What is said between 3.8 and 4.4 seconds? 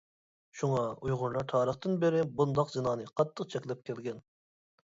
كەلگەن.